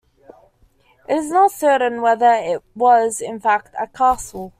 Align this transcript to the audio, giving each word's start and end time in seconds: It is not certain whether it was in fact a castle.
It 1.07 1.13
is 1.17 1.29
not 1.29 1.51
certain 1.51 2.01
whether 2.01 2.31
it 2.31 2.63
was 2.73 3.21
in 3.21 3.39
fact 3.39 3.75
a 3.79 3.85
castle. 3.85 4.49